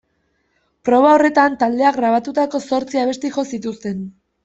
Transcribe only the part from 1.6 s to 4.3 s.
taldeak grabatutako zortzi abesti jo zituzten.